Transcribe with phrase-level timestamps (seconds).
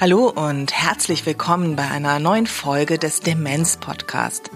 [0.00, 4.50] Hallo und herzlich willkommen bei einer neuen Folge des Demenz Podcast.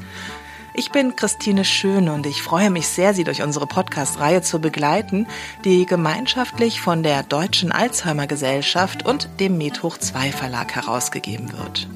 [0.72, 5.26] Ich bin Christine Schön und ich freue mich sehr, Sie durch unsere Podcast-Reihe zu begleiten,
[5.66, 11.88] die gemeinschaftlich von der Deutschen Alzheimer Gesellschaft und dem Medhoch 2 Verlag herausgegeben wird.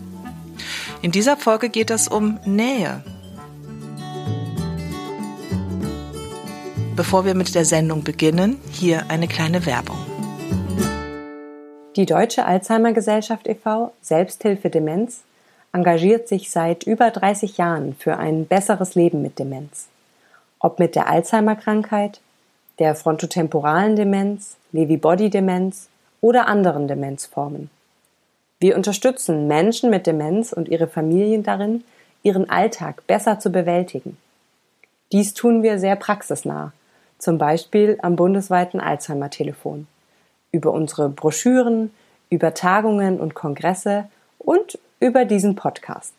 [1.01, 3.03] In dieser Folge geht es um Nähe.
[6.99, 9.99] Bevor wir mit der Sendung beginnen, hier eine kleine Werbung.
[11.95, 13.93] Die Deutsche Alzheimer Gesellschaft e.V.
[14.03, 15.21] Selbsthilfe Demenz
[15.73, 19.87] engagiert sich seit über 30 Jahren für ein besseres Leben mit Demenz.
[20.59, 22.19] Ob mit der Alzheimer-Krankheit,
[22.81, 25.87] der frontotemporalen Demenz, Lewy-Body-Demenz
[26.21, 27.71] oder anderen Demenzformen.
[28.59, 31.85] Wir unterstützen Menschen mit Demenz und ihre Familien darin,
[32.25, 34.17] ihren Alltag besser zu bewältigen.
[35.13, 36.73] Dies tun wir sehr praxisnah,
[37.19, 39.87] zum Beispiel am bundesweiten Alzheimer-Telefon
[40.53, 41.91] über unsere Broschüren,
[42.31, 44.07] über Tagungen und Kongresse
[44.39, 46.15] und über diesen Podcast.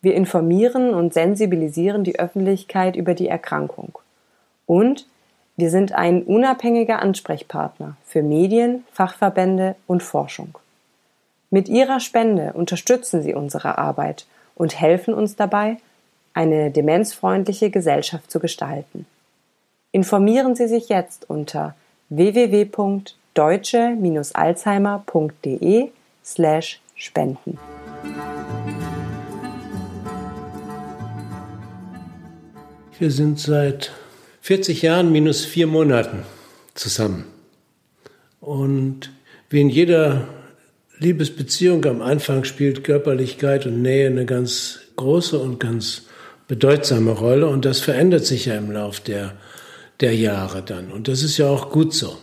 [0.00, 3.98] Wir informieren und sensibilisieren die Öffentlichkeit über die Erkrankung.
[4.66, 5.06] Und
[5.56, 10.58] wir sind ein unabhängiger Ansprechpartner für Medien, Fachverbände und Forschung.
[11.50, 15.78] Mit Ihrer Spende unterstützen Sie unsere Arbeit und helfen uns dabei,
[16.34, 19.06] eine demenzfreundliche Gesellschaft zu gestalten.
[19.96, 21.74] Informieren Sie sich jetzt unter
[22.10, 22.68] www
[23.32, 25.88] deutsche-alzheimer.de
[26.22, 27.58] slash spenden.
[32.98, 33.92] Wir sind seit
[34.42, 36.24] 40 Jahren minus vier Monaten
[36.74, 37.24] zusammen.
[38.42, 39.10] Und
[39.48, 40.28] wie in jeder
[40.98, 46.02] Liebesbeziehung am Anfang spielt Körperlichkeit und Nähe eine ganz große und ganz
[46.48, 47.48] bedeutsame Rolle.
[47.48, 49.32] Und das verändert sich ja im Lauf der,
[50.00, 50.90] der Jahre dann.
[50.92, 52.16] Und das ist ja auch gut so.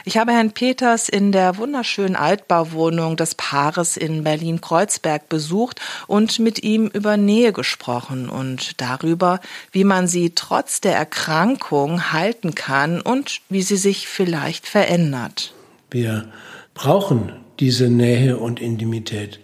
[0.06, 6.64] Ich habe Herrn Peters in der wunderschönen Altbauwohnung des Paares in Berlin-Kreuzberg besucht und mit
[6.64, 9.40] ihm über Nähe gesprochen und darüber,
[9.72, 15.54] wie man sie trotz der Erkrankung halten kann und wie sie sich vielleicht verändert.
[15.92, 16.32] Wir
[16.74, 19.40] brauchen diese Nähe und Intimität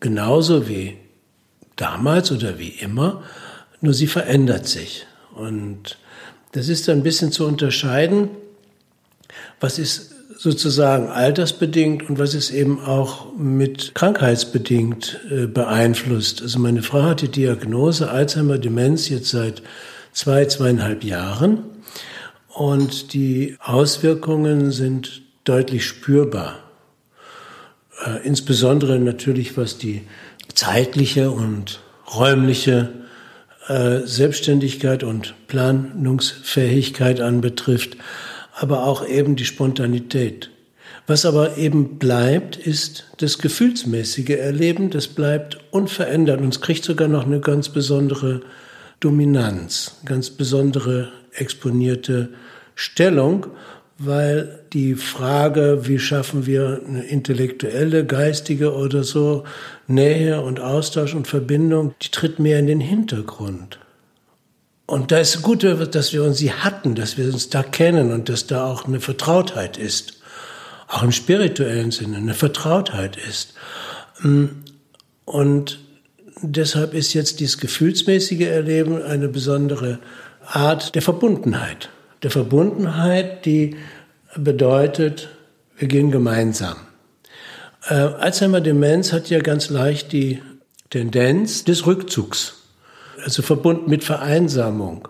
[0.00, 0.96] genauso wie
[1.76, 3.22] damals oder wie immer,
[3.80, 5.06] nur sie verändert sich.
[5.34, 5.98] Und
[6.52, 8.30] das ist ein bisschen zu unterscheiden
[9.60, 16.42] was ist sozusagen altersbedingt und was ist eben auch mit krankheitsbedingt äh, beeinflusst.
[16.42, 19.62] Also meine Frau hat die Diagnose Alzheimer-Demenz jetzt seit
[20.12, 21.64] zwei, zweieinhalb Jahren
[22.48, 26.60] und die Auswirkungen sind deutlich spürbar.
[28.04, 30.02] Äh, insbesondere natürlich was die
[30.54, 31.80] zeitliche und
[32.14, 32.90] räumliche
[33.66, 37.96] äh, Selbstständigkeit und Planungsfähigkeit anbetrifft
[38.58, 40.50] aber auch eben die Spontanität.
[41.06, 47.08] Was aber eben bleibt, ist das gefühlsmäßige Erleben, das bleibt unverändert und es kriegt sogar
[47.08, 48.42] noch eine ganz besondere
[49.00, 52.30] Dominanz, ganz besondere exponierte
[52.74, 53.46] Stellung,
[53.98, 59.44] weil die Frage, wie schaffen wir eine intellektuelle, geistige oder so
[59.86, 63.78] Nähe und Austausch und Verbindung, die tritt mehr in den Hintergrund.
[64.88, 68.30] Und da ist gut, dass wir uns sie hatten, dass wir uns da kennen und
[68.30, 70.14] dass da auch eine Vertrautheit ist.
[70.88, 73.52] Auch im spirituellen Sinne eine Vertrautheit ist.
[74.20, 74.46] Mm,
[75.26, 75.78] und
[76.40, 79.98] deshalb ist jetzt dieses gefühlsmäßige Erleben eine besondere
[80.46, 81.90] Art der Verbundenheit.
[82.22, 83.76] Der Verbundenheit, die
[84.36, 85.28] bedeutet,
[85.76, 86.78] wir gehen gemeinsam.
[87.86, 90.40] Äh, Alzheimer-Demenz hat ja ganz leicht die
[90.88, 92.57] Tendenz des Rückzugs
[93.22, 95.08] also verbunden mit Vereinsamung.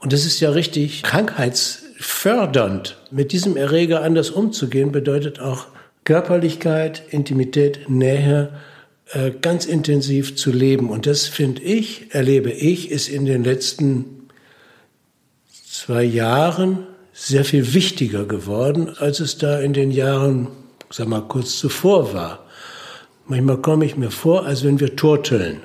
[0.00, 2.96] Und das ist ja richtig krankheitsfördernd.
[3.10, 5.66] Mit diesem Erreger anders umzugehen, bedeutet auch
[6.04, 8.52] Körperlichkeit, Intimität, Nähe
[9.12, 10.90] äh, ganz intensiv zu leben.
[10.90, 14.28] Und das finde ich, erlebe ich, ist in den letzten
[15.70, 20.48] zwei Jahren sehr viel wichtiger geworden, als es da in den Jahren,
[20.90, 22.46] sag mal, kurz zuvor war.
[23.26, 25.60] Manchmal komme ich mir vor, als wenn wir turteln.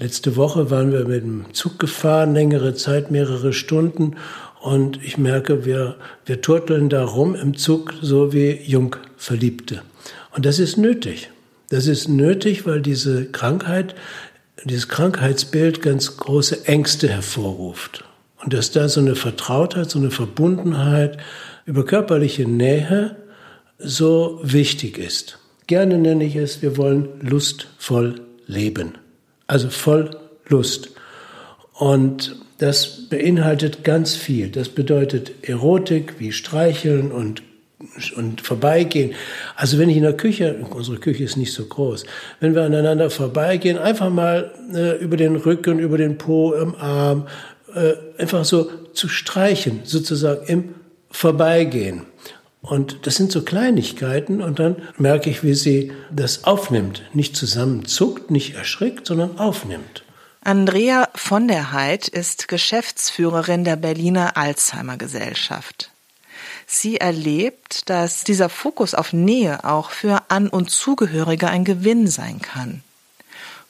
[0.00, 4.14] Letzte Woche waren wir mit dem Zug gefahren, längere Zeit, mehrere Stunden.
[4.60, 9.82] Und ich merke, wir, wir turteln da rum im Zug, so wie Jungverliebte.
[10.36, 11.30] Und das ist nötig.
[11.70, 13.96] Das ist nötig, weil diese Krankheit,
[14.64, 18.04] dieses Krankheitsbild ganz große Ängste hervorruft.
[18.44, 21.18] Und dass da so eine Vertrautheit, so eine Verbundenheit
[21.66, 23.16] über körperliche Nähe
[23.78, 25.40] so wichtig ist.
[25.66, 28.94] Gerne nenne ich es, wir wollen lustvoll leben.
[29.48, 30.10] Also voll
[30.46, 30.90] Lust.
[31.74, 34.48] Und das beinhaltet ganz viel.
[34.50, 37.42] Das bedeutet Erotik wie Streicheln und
[38.16, 39.14] und vorbeigehen.
[39.54, 42.06] Also wenn ich in der Küche, unsere Küche ist nicht so groß,
[42.40, 47.28] wenn wir aneinander vorbeigehen, einfach mal äh, über den Rücken, über den Po, im Arm,
[47.74, 50.74] äh, einfach so zu streichen, sozusagen im
[51.10, 52.02] Vorbeigehen.
[52.60, 57.02] Und das sind so Kleinigkeiten und dann merke ich, wie sie das aufnimmt.
[57.14, 60.04] Nicht zusammenzuckt, nicht erschrickt, sondern aufnimmt.
[60.42, 65.90] Andrea von der Heid ist Geschäftsführerin der Berliner Alzheimer Gesellschaft.
[66.66, 72.40] Sie erlebt, dass dieser Fokus auf Nähe auch für An- und Zugehörige ein Gewinn sein
[72.40, 72.82] kann.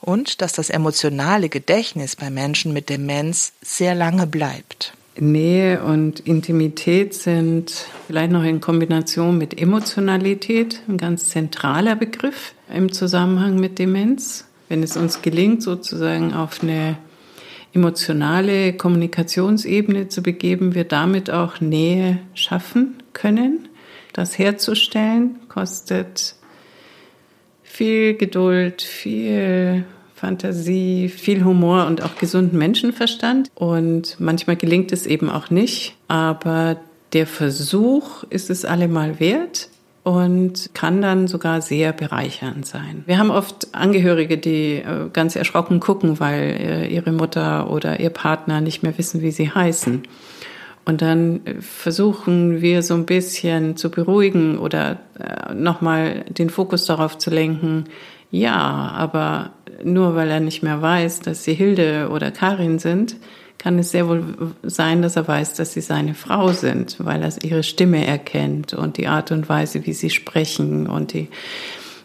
[0.01, 4.93] Und dass das emotionale Gedächtnis bei Menschen mit Demenz sehr lange bleibt.
[5.17, 7.71] Nähe und Intimität sind
[8.07, 14.45] vielleicht noch in Kombination mit Emotionalität ein ganz zentraler Begriff im Zusammenhang mit Demenz.
[14.69, 16.97] Wenn es uns gelingt, sozusagen auf eine
[17.73, 23.67] emotionale Kommunikationsebene zu begeben, wir damit auch Nähe schaffen können.
[24.13, 26.35] Das herzustellen kostet
[27.63, 29.85] viel Geduld, viel
[30.19, 33.49] Fantasie, viel Humor und auch gesunden Menschenverstand.
[33.55, 35.95] Und manchmal gelingt es eben auch nicht.
[36.07, 36.77] Aber
[37.13, 39.69] der Versuch ist es allemal wert
[40.03, 43.03] und kann dann sogar sehr bereichernd sein.
[43.05, 48.09] Wir haben oft Angehörige, die äh, ganz erschrocken gucken, weil äh, ihre Mutter oder ihr
[48.09, 50.03] Partner nicht mehr wissen, wie sie heißen.
[50.85, 54.97] Und dann äh, versuchen wir so ein bisschen zu beruhigen oder
[55.53, 57.85] nochmal den Fokus darauf zu lenken,
[58.31, 59.51] ja, aber
[59.83, 63.17] nur weil er nicht mehr weiß, dass sie Hilde oder Karin sind,
[63.57, 64.23] kann es sehr wohl
[64.63, 68.97] sein, dass er weiß, dass sie seine Frau sind, weil er ihre Stimme erkennt und
[68.97, 71.27] die Art und Weise, wie sie sprechen und die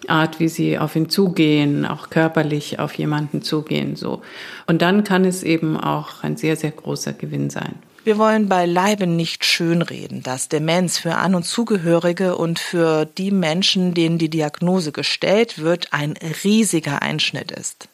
[0.08, 4.20] Art, wie sie auf ihn zugehen, auch körperlich auf jemanden zugehen, so.
[4.66, 7.76] Und dann kann es eben auch ein sehr, sehr großer Gewinn sein.
[8.04, 13.94] Wir wollen beileibe nicht schönreden, dass Demenz für An- und Zugehörige und für die Menschen,
[13.94, 16.14] denen die Diagnose gestellt wird, ein
[16.44, 17.88] riesiger Einschnitt ist.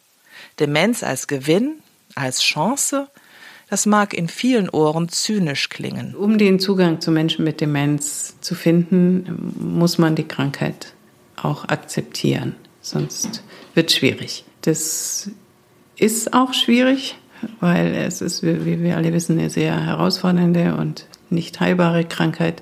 [0.59, 1.75] Demenz als Gewinn,
[2.13, 3.07] als Chance,
[3.69, 6.13] das mag in vielen Ohren zynisch klingen.
[6.13, 10.93] Um den Zugang zu Menschen mit Demenz zu finden, muss man die Krankheit
[11.37, 12.57] auch akzeptieren.
[12.81, 13.43] Sonst
[13.75, 14.43] wird es schwierig.
[14.63, 15.31] Das
[15.95, 17.15] ist auch schwierig,
[17.59, 22.61] weil es ist, wie wir alle wissen, eine sehr herausfordernde und nicht heilbare Krankheit.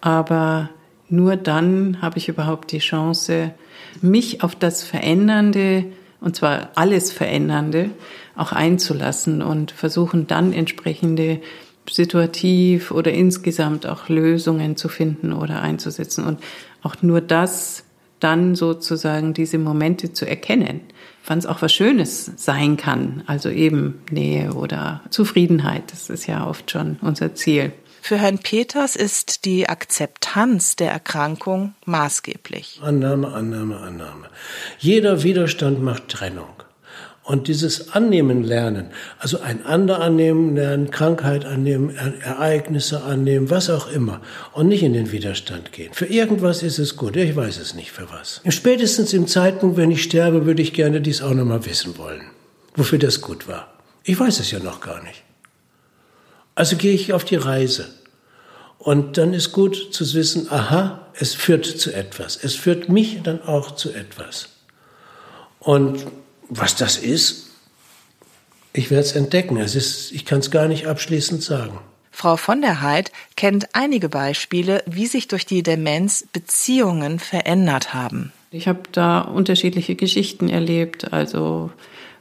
[0.00, 0.70] Aber
[1.08, 3.52] nur dann habe ich überhaupt die Chance,
[4.00, 5.84] mich auf das Verändernde,
[6.20, 7.90] und zwar alles Verändernde,
[8.36, 11.40] auch einzulassen und versuchen dann entsprechende
[11.88, 16.38] situativ oder insgesamt auch Lösungen zu finden oder einzusetzen und
[16.82, 17.84] auch nur das
[18.20, 20.80] dann sozusagen diese Momente zu erkennen,
[21.26, 26.46] wann es auch was Schönes sein kann, also eben Nähe oder Zufriedenheit, das ist ja
[26.46, 27.72] oft schon unser Ziel.
[28.04, 32.80] Für Herrn Peters ist die Akzeptanz der Erkrankung maßgeblich.
[32.82, 34.28] Annahme, Annahme, Annahme.
[34.78, 36.48] Jeder Widerstand macht Trennung.
[37.24, 38.86] Und dieses Annehmen lernen,
[39.20, 44.20] also ein Ander annehmen lernen, Krankheit annehmen, Ereignisse annehmen, was auch immer.
[44.52, 45.92] Und nicht in den Widerstand gehen.
[45.94, 48.40] Für irgendwas ist es gut, ich weiß es nicht für was.
[48.48, 52.22] Spätestens im Zeitpunkt, wenn ich sterbe, würde ich gerne dies auch nochmal wissen wollen.
[52.74, 53.72] Wofür das gut war.
[54.02, 55.22] Ich weiß es ja noch gar nicht.
[56.56, 57.86] Also gehe ich auf die Reise.
[58.78, 62.36] Und dann ist gut zu wissen, aha, es führt zu etwas.
[62.42, 64.48] Es führt mich dann auch zu etwas.
[65.60, 66.04] Und
[66.54, 67.48] was das ist,
[68.74, 69.56] ich werde es entdecken.
[69.56, 71.78] Es ist, ich kann es gar nicht abschließend sagen.
[72.10, 78.32] Frau von der Heid kennt einige Beispiele, wie sich durch die Demenz Beziehungen verändert haben.
[78.50, 81.70] Ich habe da unterschiedliche Geschichten erlebt, also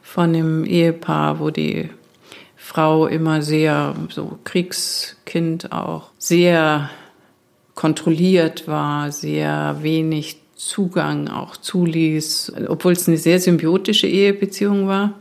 [0.02, 1.90] von einem Ehepaar, wo die
[2.56, 6.90] Frau immer sehr so Kriegskind auch sehr
[7.76, 15.16] kontrolliert war, sehr wenig Zugang auch zuließ, obwohl es eine sehr symbiotische Ehebeziehung war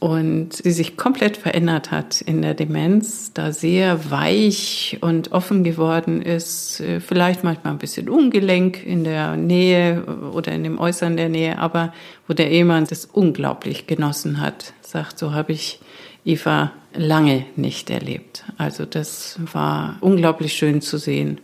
[0.00, 6.20] und sie sich komplett verändert hat in der Demenz, da sehr weich und offen geworden
[6.20, 11.28] ist, äh, vielleicht manchmal ein bisschen ungelenk in der Nähe oder in dem Äußern der
[11.28, 11.94] Nähe, aber
[12.26, 15.78] wo der Ehemann das unglaublich genossen hat, sagt, so habe ich
[16.24, 18.44] Eva lange nicht erlebt.
[18.58, 21.40] Also das war unglaublich schön zu sehen.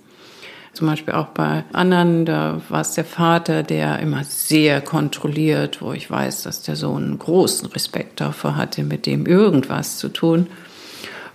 [0.72, 5.92] Zum Beispiel auch bei anderen, da war es der Vater, der immer sehr kontrolliert, wo
[5.92, 10.46] ich weiß, dass der Sohn großen Respekt davor hatte, mit dem irgendwas zu tun.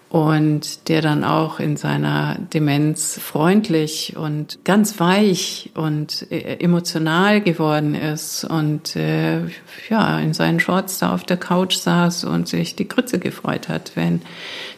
[0.09, 7.93] Und der dann auch in seiner Demenz freundlich und ganz weich und äh, emotional geworden
[7.93, 9.41] ist und äh,
[9.89, 13.91] ja, in seinen Shorts da auf der Couch saß und sich die Grütze gefreut hat,
[13.95, 14.21] wenn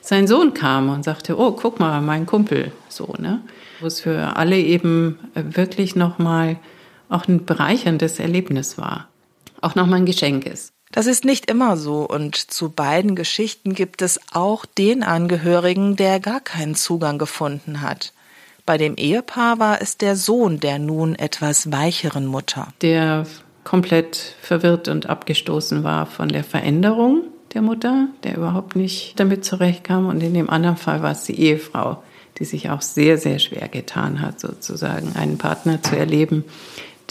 [0.01, 3.41] sein Sohn kam und sagte, oh, guck mal, mein Kumpel, so, ne?
[3.79, 6.57] wo es für alle eben wirklich nochmal
[7.09, 9.09] auch ein bereicherndes Erlebnis war.
[9.61, 10.73] Auch nochmal ein Geschenk ist.
[10.91, 16.19] Das ist nicht immer so und zu beiden Geschichten gibt es auch den Angehörigen, der
[16.19, 18.11] gar keinen Zugang gefunden hat.
[18.65, 22.67] Bei dem Ehepaar war es der Sohn der nun etwas weicheren Mutter.
[22.81, 23.25] Der
[23.63, 30.07] komplett verwirrt und abgestoßen war von der Veränderung der Mutter, der überhaupt nicht damit zurechtkam.
[30.07, 32.03] Und in dem anderen Fall war es die Ehefrau,
[32.37, 36.45] die sich auch sehr, sehr schwer getan hat, sozusagen einen Partner zu erleben,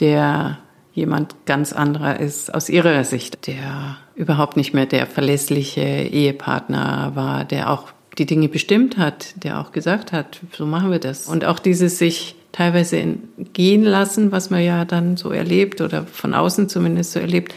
[0.00, 0.58] der
[0.98, 7.44] jemand ganz anderer ist aus ihrer Sicht, der überhaupt nicht mehr der verlässliche Ehepartner war,
[7.44, 11.26] der auch die Dinge bestimmt hat, der auch gesagt hat, so machen wir das.
[11.26, 13.16] Und auch dieses sich teilweise
[13.52, 17.54] gehen lassen, was man ja dann so erlebt oder von außen zumindest so erlebt,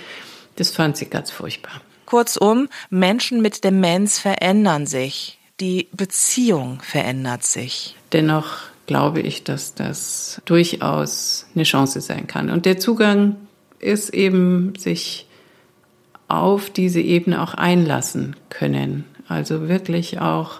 [0.57, 1.81] das fand sie ganz furchtbar.
[2.05, 7.95] Kurzum, Menschen mit Demenz verändern sich die Beziehung verändert sich.
[8.11, 8.57] Dennoch
[8.91, 12.49] glaube ich, dass das durchaus eine Chance sein kann.
[12.49, 13.37] Und der Zugang
[13.79, 15.27] ist eben sich
[16.27, 19.05] auf diese Ebene auch einlassen können.
[19.29, 20.59] Also wirklich auch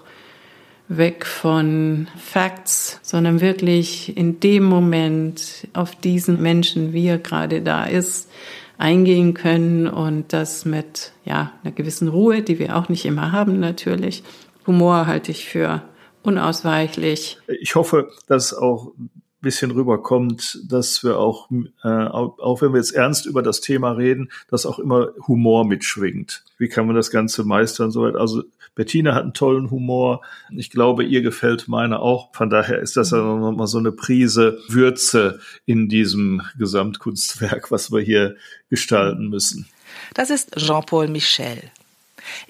[0.88, 7.84] weg von Facts, sondern wirklich in dem Moment auf diesen Menschen, wie er gerade da
[7.84, 8.30] ist,
[8.78, 13.60] eingehen können und das mit ja, einer gewissen Ruhe, die wir auch nicht immer haben
[13.60, 14.22] natürlich,
[14.66, 15.82] Humor halte ich für
[16.22, 17.38] unausweichlich.
[17.60, 19.10] Ich hoffe, dass auch ein
[19.40, 21.50] bisschen rüberkommt, dass wir auch,
[21.82, 26.44] äh, auch wenn wir jetzt ernst über das Thema reden, dass auch immer Humor mitschwingt.
[26.58, 27.90] Wie kann man das Ganze meistern?
[27.90, 28.16] Soweit.
[28.16, 30.22] Also Bettina hat einen tollen Humor.
[30.50, 32.34] Ich glaube, ihr gefällt meine auch.
[32.34, 38.00] Von daher ist das ja nochmal so eine Prise Würze in diesem Gesamtkunstwerk, was wir
[38.00, 38.36] hier
[38.70, 39.66] gestalten müssen.
[40.14, 41.70] Das ist Jean-Paul Michel.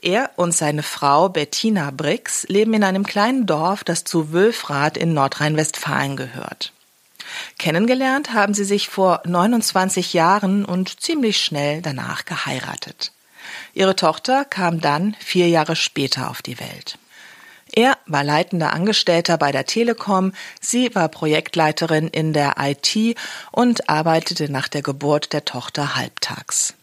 [0.01, 5.15] Er und seine Frau Bettina Brix leben in einem kleinen Dorf, das zu Wülfrath in
[5.15, 6.73] Nordrhein-Westfalen gehört.
[7.59, 13.13] Kennengelernt haben sie sich vor 29 Jahren und ziemlich schnell danach geheiratet.
[13.75, 16.99] Ihre Tochter kam dann vier Jahre später auf die Welt.
[17.75, 23.17] Er war leitender Angestellter bei der Telekom, sie war Projektleiterin in der IT
[23.51, 26.75] und arbeitete nach der Geburt der Tochter halbtags.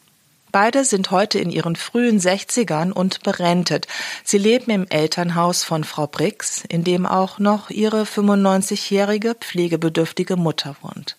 [0.51, 3.87] Beide sind heute in ihren frühen Sechzigern und berentet.
[4.23, 10.75] Sie leben im Elternhaus von Frau Brix, in dem auch noch ihre 95-jährige pflegebedürftige Mutter
[10.81, 11.17] wohnt.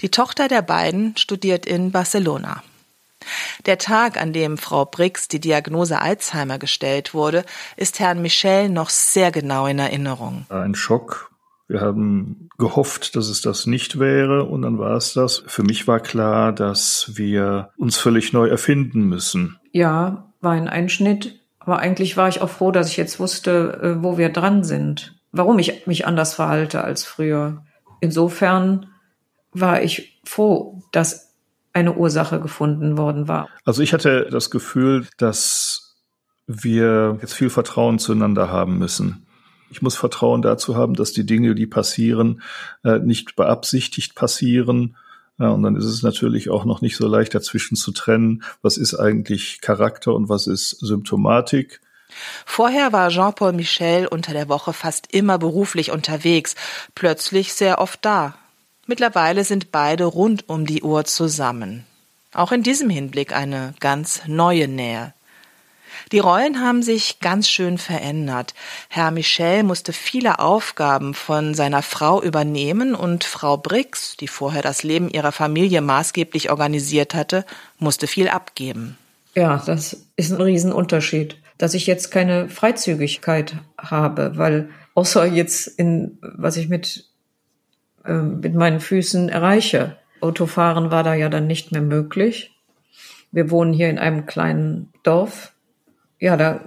[0.00, 2.62] Die Tochter der beiden studiert in Barcelona.
[3.66, 7.44] Der Tag, an dem Frau Brix die Diagnose Alzheimer gestellt wurde,
[7.76, 10.46] ist Herrn Michel noch sehr genau in Erinnerung.
[10.48, 11.30] Ein Schock,
[11.68, 15.44] wir haben gehofft, dass es das nicht wäre und dann war es das.
[15.46, 19.58] Für mich war klar, dass wir uns völlig neu erfinden müssen.
[19.70, 24.02] Ja, war ein Einschnitt, aber eigentlich war ich auch froh, dass ich jetzt wusste, äh,
[24.02, 27.64] wo wir dran sind, warum ich mich anders verhalte als früher.
[28.00, 28.86] Insofern
[29.52, 31.34] war ich froh, dass
[31.74, 33.48] eine Ursache gefunden worden war.
[33.66, 35.96] Also ich hatte das Gefühl, dass
[36.46, 39.27] wir jetzt viel Vertrauen zueinander haben müssen.
[39.70, 42.42] Ich muss Vertrauen dazu haben, dass die Dinge, die passieren,
[42.84, 44.96] äh, nicht beabsichtigt passieren.
[45.38, 48.76] Ja, und dann ist es natürlich auch noch nicht so leicht dazwischen zu trennen, was
[48.76, 51.80] ist eigentlich Charakter und was ist Symptomatik.
[52.44, 56.54] Vorher war Jean-Paul Michel unter der Woche fast immer beruflich unterwegs,
[56.94, 58.34] plötzlich sehr oft da.
[58.86, 61.84] Mittlerweile sind beide rund um die Uhr zusammen.
[62.32, 65.12] Auch in diesem Hinblick eine ganz neue Nähe.
[66.12, 68.54] Die Rollen haben sich ganz schön verändert.
[68.88, 74.82] Herr Michel musste viele Aufgaben von seiner Frau übernehmen und Frau Brix, die vorher das
[74.82, 77.44] Leben ihrer Familie maßgeblich organisiert hatte,
[77.78, 78.96] musste viel abgeben.
[79.34, 86.18] Ja, das ist ein Riesenunterschied, dass ich jetzt keine Freizügigkeit habe, weil außer jetzt in,
[86.22, 87.04] was ich mit,
[88.04, 92.52] äh, mit meinen Füßen erreiche, Autofahren war da ja dann nicht mehr möglich.
[93.30, 95.52] Wir wohnen hier in einem kleinen Dorf.
[96.18, 96.60] Ja, da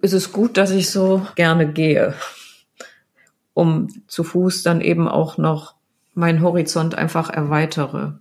[0.00, 2.14] ist es gut, dass ich so gerne gehe,
[3.54, 5.74] um zu Fuß dann eben auch noch
[6.14, 8.18] meinen Horizont einfach erweitere.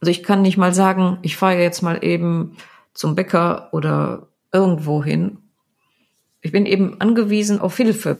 [0.00, 2.56] Also ich kann nicht mal sagen, ich fahre jetzt mal eben
[2.94, 5.38] zum Bäcker oder irgendwo hin.
[6.42, 8.18] Ich bin eben angewiesen auf Hilfe.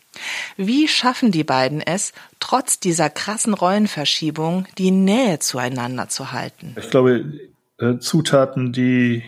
[0.57, 6.76] Wie schaffen die beiden es, trotz dieser krassen Rollenverschiebung die Nähe zueinander zu halten?
[6.78, 7.33] Ich glaube,
[7.78, 9.23] äh, Zutaten, die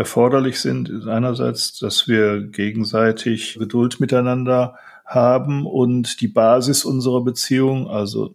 [0.00, 7.86] erforderlich sind, ist einerseits, dass wir gegenseitig Geduld miteinander haben und die Basis unserer Beziehung,
[7.86, 8.34] also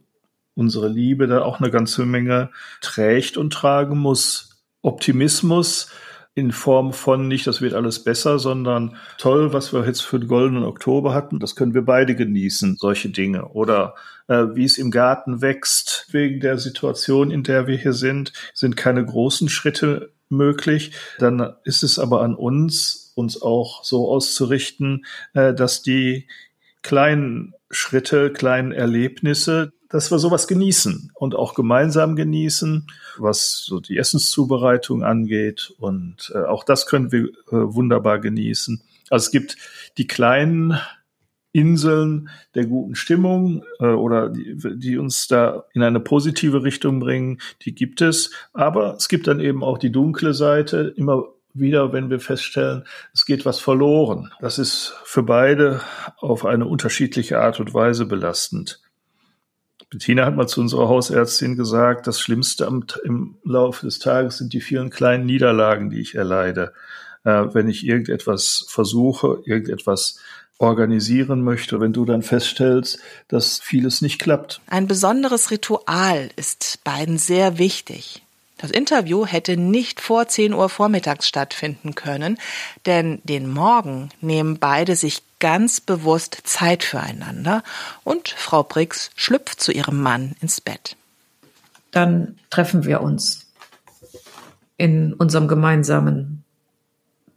[0.54, 4.62] unsere Liebe, da auch eine ganze Menge trägt und tragen muss.
[4.84, 5.90] Optimismus,
[6.36, 10.28] in Form von nicht, das wird alles besser, sondern toll, was wir jetzt für den
[10.28, 13.48] goldenen Oktober hatten, das können wir beide genießen, solche Dinge.
[13.50, 13.96] Oder
[14.28, 19.06] wie es im Garten wächst, wegen der Situation, in der wir hier sind, sind keine
[19.06, 20.92] großen Schritte möglich.
[21.20, 26.28] Dann ist es aber an uns, uns auch so auszurichten, äh, dass die
[26.82, 33.98] kleinen Schritte, kleinen Erlebnisse, dass wir sowas genießen und auch gemeinsam genießen, was so die
[33.98, 35.74] Essenszubereitung angeht.
[35.80, 38.82] Und äh, auch das können wir äh, wunderbar genießen.
[39.10, 39.58] Also es gibt
[39.98, 40.80] die kleinen
[41.56, 47.40] Inseln der guten Stimmung äh, oder die, die uns da in eine positive Richtung bringen,
[47.62, 48.32] die gibt es.
[48.54, 52.84] Aber es gibt dann eben auch die dunkle Seite, immer wieder, wenn wir feststellen,
[53.14, 54.34] es geht was verloren.
[54.42, 55.80] Das ist für beide
[56.18, 58.82] auf eine unterschiedliche Art und Weise belastend.
[59.90, 64.52] Bettina hat mal zu unserer Hausärztin gesagt, das Schlimmste am, im Laufe des Tages sind
[64.52, 66.74] die vielen kleinen Niederlagen, die ich erleide.
[67.24, 70.20] Äh, wenn ich irgendetwas versuche, irgendetwas
[70.58, 74.62] organisieren möchte, wenn du dann feststellst, dass vieles nicht klappt.
[74.68, 78.22] Ein besonderes Ritual ist beiden sehr wichtig.
[78.58, 82.38] Das Interview hätte nicht vor 10 Uhr vormittags stattfinden können,
[82.86, 87.64] denn den Morgen nehmen beide sich ganz bewusst Zeit füreinander
[88.06, 90.96] und Frau Briggs schlüpft zu ihrem Mann ins Bett.
[91.92, 93.46] Dann treffen wir uns
[94.78, 96.44] in unserem gemeinsamen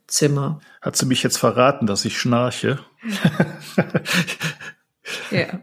[0.06, 0.60] Zimmer.
[0.80, 2.78] Hat sie mich jetzt verraten, dass ich schnarche?
[5.30, 5.62] Ja.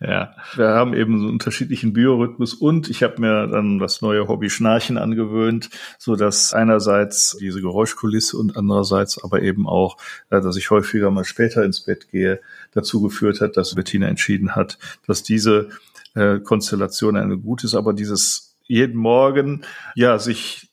[0.00, 4.28] ja, wir haben eben so einen unterschiedlichen Biorhythmus und ich habe mir dann das neue
[4.28, 9.96] Hobby Schnarchen angewöhnt, so dass einerseits diese Geräuschkulisse und andererseits aber eben auch,
[10.30, 12.40] äh, dass ich häufiger mal später ins Bett gehe,
[12.72, 15.70] dazu geführt hat, dass Bettina entschieden hat, dass diese
[16.14, 19.62] äh, Konstellation eine gute ist, aber dieses jeden Morgen
[19.94, 20.70] ja sich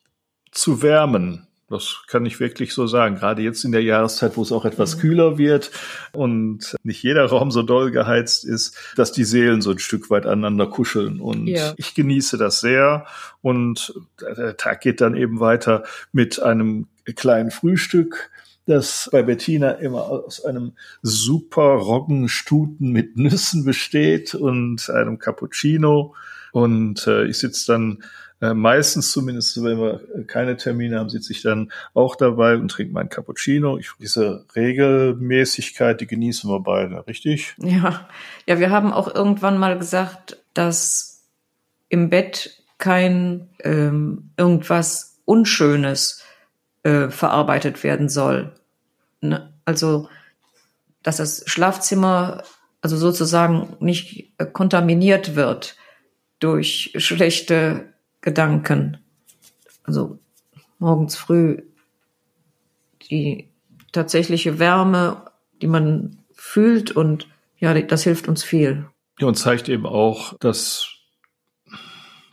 [0.52, 3.16] zu wärmen, das kann ich wirklich so sagen.
[3.16, 5.00] Gerade jetzt in der Jahreszeit, wo es auch etwas mhm.
[5.02, 5.72] kühler wird
[6.14, 10.26] und nicht jeder Raum so doll geheizt ist, dass die Seelen so ein Stück weit
[10.26, 11.20] aneinander kuscheln.
[11.20, 11.74] Und ja.
[11.78, 13.06] ich genieße das sehr.
[13.42, 18.30] Und der Tag geht dann eben weiter mit einem kleinen Frühstück
[18.66, 26.16] das bei Bettina immer aus einem super Roggenstuten mit Nüssen besteht und einem Cappuccino.
[26.54, 28.04] Und äh, ich sitze dann
[28.44, 32.92] äh, meistens zumindest, wenn wir keine Termine haben, sitze ich dann auch dabei und trinke
[32.92, 33.78] meinen Cappuccino.
[33.78, 37.56] Ich, diese Regelmäßigkeit, die genießen wir beide, richtig?
[37.58, 38.10] Ja,
[38.46, 41.24] ja, wir haben auch irgendwann mal gesagt, dass
[41.88, 46.22] im Bett kein ähm, irgendwas Unschönes
[46.84, 48.54] äh, verarbeitet werden soll.
[49.22, 49.54] Ne?
[49.64, 50.10] Also,
[51.02, 52.44] dass das Schlafzimmer
[52.82, 55.78] also sozusagen nicht äh, kontaminiert wird
[56.40, 57.93] durch schlechte
[58.24, 58.98] Gedanken.
[59.84, 60.18] Also
[60.80, 61.62] morgens früh
[63.12, 63.50] die
[63.92, 65.26] tatsächliche Wärme,
[65.62, 67.28] die man fühlt und
[67.60, 68.86] ja, das hilft uns viel.
[69.20, 70.88] Ja, und zeigt eben auch, dass,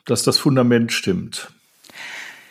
[0.06, 1.52] dass das Fundament stimmt.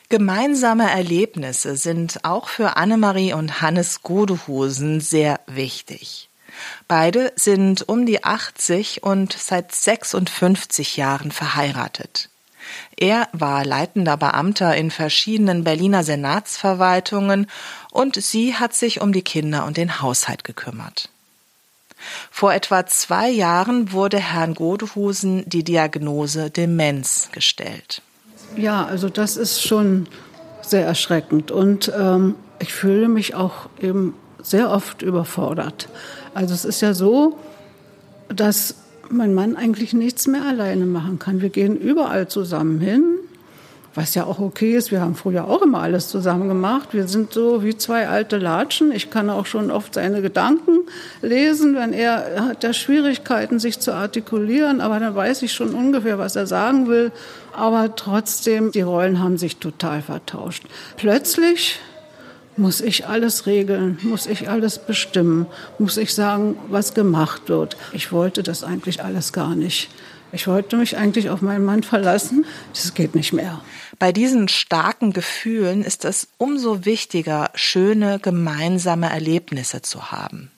[0.09, 6.29] Gemeinsame Erlebnisse sind auch für Annemarie und Hannes Godehusen sehr wichtig.
[6.87, 12.29] Beide sind um die 80 und seit 56 Jahren verheiratet.
[13.01, 17.47] Er war leitender Beamter in verschiedenen Berliner Senatsverwaltungen
[17.91, 21.07] und sie hat sich um die Kinder und den Haushalt gekümmert.
[22.29, 28.01] Vor etwa zwei Jahren wurde Herrn Godehusen die Diagnose Demenz gestellt.
[28.57, 30.07] Ja, also das ist schon
[30.61, 35.87] sehr erschreckend und ähm, ich fühle mich auch eben sehr oft überfordert.
[36.33, 37.39] Also es ist ja so,
[38.27, 38.75] dass
[39.11, 41.41] mein Mann eigentlich nichts mehr alleine machen kann.
[41.41, 43.19] Wir gehen überall zusammen hin
[43.95, 44.91] was ja auch okay ist.
[44.91, 46.89] Wir haben früher auch immer alles zusammen gemacht.
[46.93, 48.91] Wir sind so wie zwei alte Latschen.
[48.91, 50.85] Ich kann auch schon oft seine Gedanken
[51.21, 55.73] lesen, wenn er, er hat ja Schwierigkeiten, sich zu artikulieren, aber dann weiß ich schon
[55.73, 57.11] ungefähr, was er sagen will.
[57.51, 60.63] Aber trotzdem, die Rollen haben sich total vertauscht.
[60.95, 61.79] Plötzlich
[62.59, 65.47] muss ich alles regeln, muss ich alles bestimmen,
[65.79, 67.77] muss ich sagen, was gemacht wird.
[67.93, 69.89] Ich wollte das eigentlich alles gar nicht.
[70.31, 72.45] Ich wollte mich eigentlich auf meinen Mann verlassen.
[72.73, 73.61] Das geht nicht mehr.
[73.97, 80.51] Bei diesen starken Gefühlen ist es umso wichtiger, schöne gemeinsame Erlebnisse zu haben.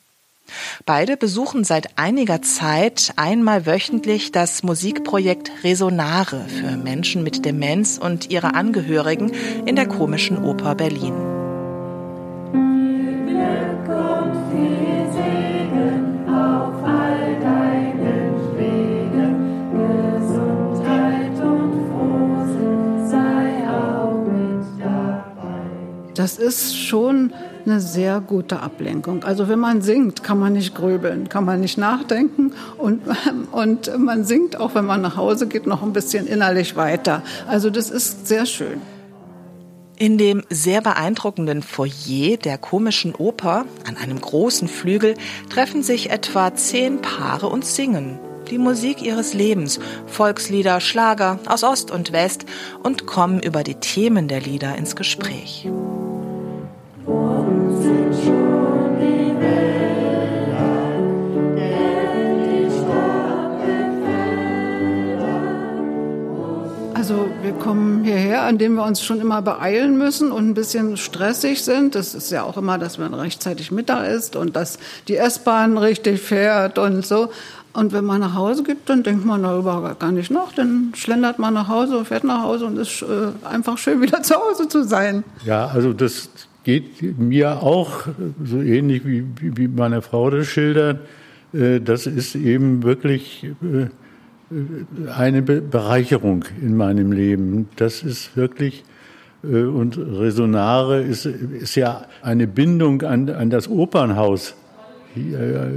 [0.86, 8.30] Beide besuchen seit einiger Zeit einmal wöchentlich das Musikprojekt Resonare für Menschen mit Demenz und
[8.30, 9.32] ihre Angehörigen
[9.66, 11.31] in der Komischen Oper Berlin.
[26.22, 27.34] Das ist schon
[27.66, 29.24] eine sehr gute Ablenkung.
[29.24, 33.02] Also wenn man singt, kann man nicht grübeln, kann man nicht nachdenken und,
[33.52, 37.24] und man singt auch, wenn man nach Hause geht, noch ein bisschen innerlich weiter.
[37.48, 38.82] Also das ist sehr schön.
[39.98, 45.16] In dem sehr beeindruckenden Foyer der komischen Oper an einem großen Flügel
[45.50, 48.20] treffen sich etwa zehn Paare und singen
[48.52, 52.46] die Musik ihres Lebens, Volkslieder, Schlager aus Ost und West
[52.84, 55.68] und kommen über die Themen der Lieder ins Gespräch.
[67.02, 70.98] Also wir kommen hierher, an dem wir uns schon immer beeilen müssen und ein bisschen
[70.98, 71.96] stressig sind.
[71.96, 76.22] Das ist ja auch immer, dass man rechtzeitig Mittag ist und dass die S-Bahn richtig
[76.22, 77.32] fährt und so.
[77.74, 80.54] Und wenn man nach Hause geht, dann denkt man darüber gar nicht nach.
[80.54, 83.06] Dann schlendert man nach Hause, fährt nach Hause und ist äh,
[83.48, 85.24] einfach schön wieder zu Hause zu sein.
[85.44, 86.30] Ja, also das
[86.64, 88.08] geht mir auch
[88.44, 91.00] so ähnlich wie, wie meine Frau das schildert.
[91.54, 93.88] Äh, das ist eben wirklich äh,
[95.10, 97.70] eine Bereicherung in meinem Leben.
[97.78, 98.84] Das ist wirklich
[99.44, 104.56] äh, und Resonare ist, ist ja eine Bindung an, an das Opernhaus
[105.14, 105.70] hier,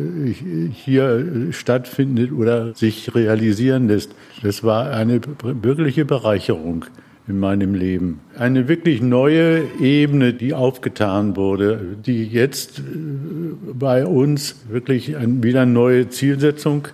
[0.72, 4.14] hier stattfindet oder sich realisieren lässt.
[4.44, 6.84] Das war eine wirkliche Bereicherung
[7.26, 8.20] in meinem Leben.
[8.36, 12.82] Eine wirklich neue Ebene, die aufgetan wurde, die jetzt äh,
[13.72, 16.88] bei uns wirklich wieder eine neue Zielsetzung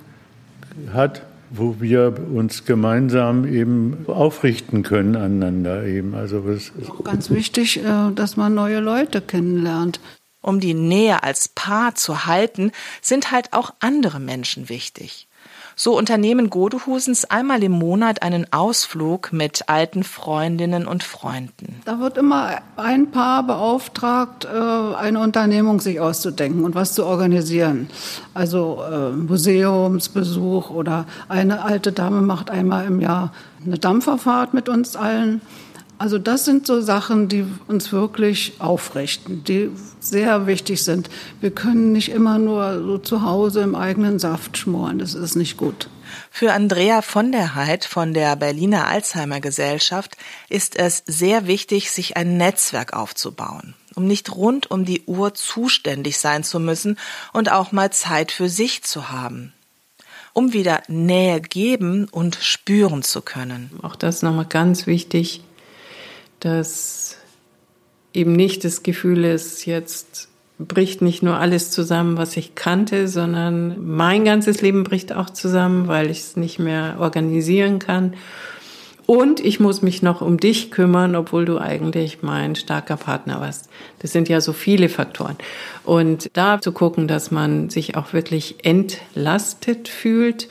[0.93, 6.15] hat, wo wir uns gemeinsam eben aufrichten können aneinander eben.
[6.15, 10.01] Also es ist auch ganz wichtig, äh, dass man neue Leute kennenlernt.
[10.43, 15.27] Um die Nähe als Paar zu halten, sind halt auch andere Menschen wichtig.
[15.77, 21.81] So unternehmen Godehusens einmal im Monat einen Ausflug mit alten Freundinnen und Freunden.
[21.85, 27.89] Da wird immer ein Paar beauftragt, äh, eine Unternehmung sich auszudenken und was zu organisieren.
[28.35, 33.33] Also äh, Museumsbesuch oder eine alte Dame macht einmal im Jahr
[33.65, 35.41] eine Dampferfahrt mit uns allen.
[36.01, 41.11] Also das sind so Sachen, die uns wirklich aufrichten, die sehr wichtig sind.
[41.43, 45.59] Wir können nicht immer nur so zu Hause im eigenen Saft schmoren, das ist nicht
[45.59, 45.91] gut.
[46.31, 50.17] Für Andrea von der Heid von der Berliner Alzheimer Gesellschaft
[50.49, 56.17] ist es sehr wichtig, sich ein Netzwerk aufzubauen, um nicht rund um die Uhr zuständig
[56.17, 56.97] sein zu müssen
[57.35, 59.53] und auch mal Zeit für sich zu haben
[60.33, 63.71] um wieder Nähe geben und spüren zu können.
[63.83, 65.43] Auch das ist nochmal ganz wichtig,
[66.41, 67.17] dass
[68.13, 73.87] eben nicht das Gefühl ist, jetzt bricht nicht nur alles zusammen, was ich kannte, sondern
[73.87, 78.15] mein ganzes Leben bricht auch zusammen, weil ich es nicht mehr organisieren kann.
[79.07, 83.69] Und ich muss mich noch um dich kümmern, obwohl du eigentlich mein starker Partner warst.
[83.99, 85.37] Das sind ja so viele Faktoren.
[85.83, 90.49] Und da zu gucken, dass man sich auch wirklich entlastet fühlt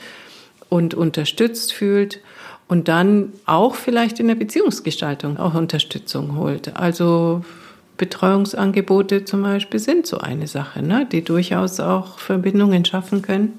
[0.68, 2.20] und unterstützt fühlt
[2.70, 6.76] und dann auch vielleicht in der Beziehungsgestaltung auch Unterstützung holt.
[6.76, 7.44] Also
[7.96, 13.58] Betreuungsangebote zum Beispiel sind so eine Sache, ne, die durchaus auch Verbindungen schaffen können.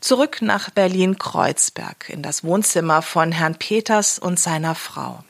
[0.00, 5.22] Zurück nach Berlin-Kreuzberg in das Wohnzimmer von Herrn Peters und seiner Frau.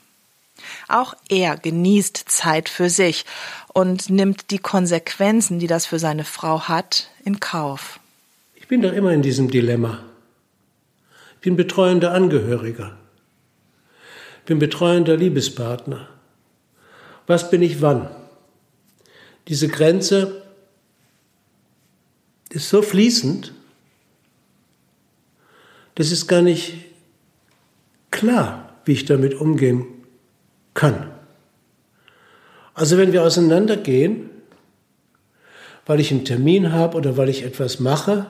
[0.87, 3.25] Auch er genießt Zeit für sich
[3.73, 7.99] und nimmt die Konsequenzen, die das für seine Frau hat, in Kauf.
[8.55, 9.99] Ich bin doch immer in diesem Dilemma.
[11.35, 12.95] Ich bin betreuender Angehöriger
[14.47, 16.07] bin betreuender Liebespartner.
[17.27, 18.09] Was bin ich wann?
[19.49, 20.41] Diese Grenze
[22.49, 23.53] ist so fließend,
[25.95, 26.85] das ist gar nicht
[28.09, 29.85] klar, wie ich damit umgehen
[30.73, 31.11] kann.
[32.73, 34.29] Also wenn wir auseinandergehen,
[35.85, 38.27] weil ich einen Termin habe oder weil ich etwas mache,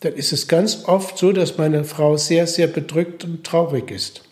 [0.00, 4.29] dann ist es ganz oft so, dass meine Frau sehr, sehr bedrückt und traurig ist.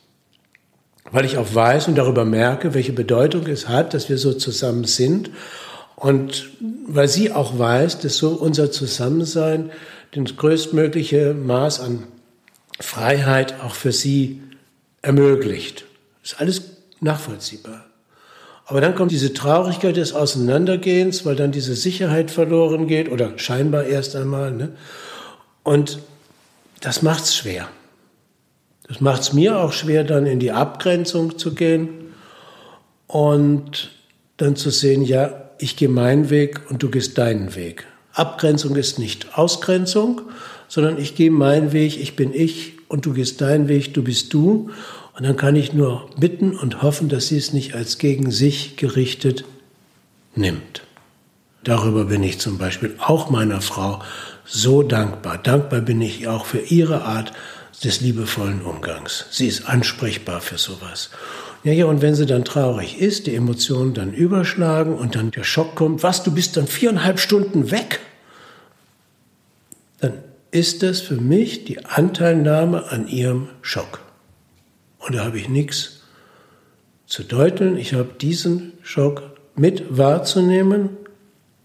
[1.10, 4.84] Weil ich auch weiß und darüber merke, welche Bedeutung es hat, dass wir so zusammen
[4.84, 5.30] sind.
[5.96, 6.50] Und
[6.86, 9.70] weil sie auch weiß, dass so unser Zusammensein
[10.12, 12.04] das größtmögliche Maß an
[12.80, 14.42] Freiheit auch für sie
[15.02, 15.84] ermöglicht.
[16.22, 16.62] Ist alles
[17.00, 17.84] nachvollziehbar.
[18.66, 23.84] Aber dann kommt diese Traurigkeit des Auseinandergehens, weil dann diese Sicherheit verloren geht oder scheinbar
[23.84, 24.52] erst einmal.
[24.52, 24.76] Ne?
[25.62, 26.00] Und
[26.80, 27.68] das macht's schwer.
[28.88, 31.88] Das macht's mir auch schwer, dann in die Abgrenzung zu gehen
[33.06, 33.90] und
[34.38, 37.86] dann zu sehen, ja, ich gehe meinen Weg und du gehst deinen Weg.
[38.12, 40.22] Abgrenzung ist nicht Ausgrenzung,
[40.68, 44.32] sondern ich gehe meinen Weg, ich bin ich und du gehst deinen Weg, du bist
[44.32, 44.70] du.
[45.16, 48.76] Und dann kann ich nur bitten und hoffen, dass sie es nicht als gegen sich
[48.76, 49.44] gerichtet
[50.34, 50.82] nimmt.
[51.64, 54.00] Darüber bin ich zum Beispiel auch meiner Frau
[54.44, 55.38] so dankbar.
[55.38, 57.32] Dankbar bin ich auch für ihre Art
[57.80, 59.26] des liebevollen Umgangs.
[59.30, 61.10] Sie ist ansprechbar für sowas.
[61.64, 65.44] Ja, ja, und wenn sie dann traurig ist, die Emotionen dann überschlagen und dann der
[65.44, 68.00] Schock kommt, was, du bist dann viereinhalb Stunden weg?
[70.00, 70.14] Dann
[70.50, 74.00] ist das für mich die Anteilnahme an ihrem Schock.
[74.98, 76.00] Und da habe ich nichts
[77.06, 77.76] zu deuteln.
[77.76, 79.22] Ich habe diesen Schock
[79.56, 80.90] mit wahrzunehmen.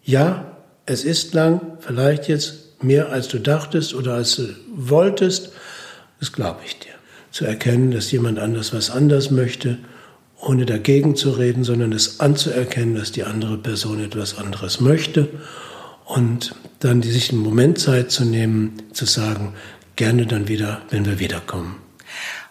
[0.04, 5.53] Ja, es ist lang, vielleicht jetzt mehr als du dachtest oder als du wolltest.
[6.24, 6.94] Das glaube ich dir.
[7.32, 9.80] Zu erkennen, dass jemand anders was anders möchte,
[10.40, 15.28] ohne dagegen zu reden, sondern es anzuerkennen, dass die andere Person etwas anderes möchte
[16.06, 19.54] und dann sich einen Moment Zeit zu nehmen, zu sagen,
[19.98, 21.76] gerne dann wieder, wenn wir wiederkommen.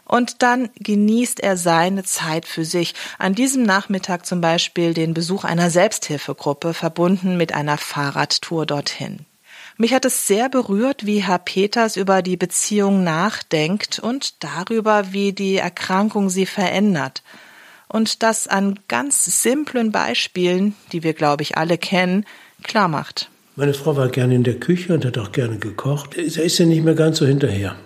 [0.05, 2.93] Und dann genießt er seine Zeit für sich.
[3.19, 9.25] An diesem Nachmittag zum Beispiel den Besuch einer Selbsthilfegruppe, verbunden mit einer Fahrradtour dorthin.
[9.77, 15.33] Mich hat es sehr berührt, wie Herr Peters über die Beziehung nachdenkt und darüber, wie
[15.33, 17.23] die Erkrankung sie verändert.
[17.89, 22.25] Und das an ganz simplen Beispielen, die wir, glaube ich, alle kennen,
[22.63, 23.29] klar macht.
[23.57, 26.17] Meine Frau war gerne in der Küche und hat auch gerne gekocht.
[26.17, 27.77] Er ist ja nicht mehr ganz so hinterher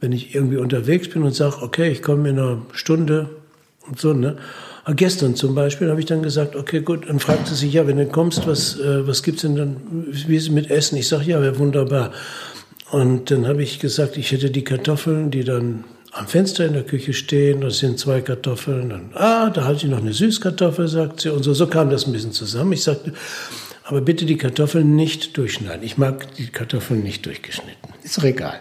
[0.00, 3.30] wenn ich irgendwie unterwegs bin und sage, okay, ich komme in einer Stunde
[3.86, 4.36] und so, ne?
[4.94, 7.96] Gestern zum Beispiel habe ich dann gesagt, okay, gut, dann fragt sie sich, ja, wenn
[7.96, 9.76] du kommst, was, äh, was gibt's denn dann,
[10.10, 10.96] wie ist es mit Essen?
[10.96, 12.12] Ich sage, ja, wäre wunderbar.
[12.92, 16.84] Und dann habe ich gesagt, ich hätte die Kartoffeln, die dann am Fenster in der
[16.84, 18.90] Küche stehen, das sind zwei Kartoffeln.
[18.90, 21.30] Dann, ah, da hatte ich noch eine Süßkartoffel, sagt sie.
[21.30, 22.72] Und so, so kam das ein bisschen zusammen.
[22.72, 23.12] Ich sagte,
[23.88, 25.84] aber bitte die Kartoffeln nicht durchschneiden.
[25.84, 27.94] Ich mag die Kartoffeln nicht durchgeschnitten.
[28.02, 28.58] Ist doch egal.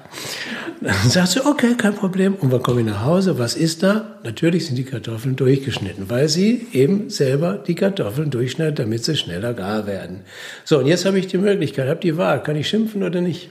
[0.82, 2.36] Dann sagt sie, okay, kein Problem.
[2.36, 3.40] Und wir kommen nach Hause.
[3.40, 4.20] Was ist da?
[4.24, 9.56] Natürlich sind die Kartoffeln durchgeschnitten, weil sie eben selber die Kartoffeln durchschneidet, damit sie schneller
[9.56, 10.22] gar werden.
[10.64, 12.44] So, und jetzt habe ich die Möglichkeit, habe die Wahl.
[12.44, 13.50] Kann ich schimpfen oder nicht?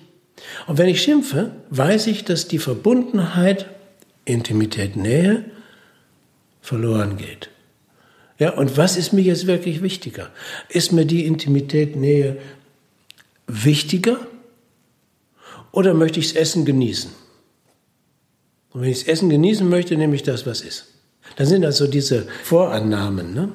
[0.69, 3.67] Und wenn ich schimpfe, weiß ich, dass die Verbundenheit,
[4.25, 5.45] Intimität, Nähe
[6.63, 7.51] verloren geht.
[8.45, 10.29] Ja, und was ist mir jetzt wirklich wichtiger?
[10.69, 12.37] Ist mir die Intimität, Nähe
[13.47, 14.19] wichtiger
[15.73, 17.11] oder möchte ich das Essen genießen?
[18.69, 20.89] Und wenn ich das Essen genießen möchte, nehme ich das, was ist.
[21.37, 23.49] Dann sind also diese Vorannahmen, ne?